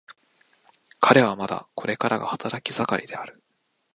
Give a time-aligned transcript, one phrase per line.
[0.99, 3.39] 彼はまだこれからが働き盛りである。